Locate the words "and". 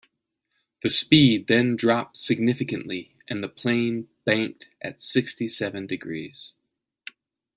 3.27-3.43